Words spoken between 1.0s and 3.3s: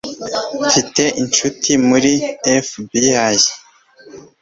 inshuti muri fbi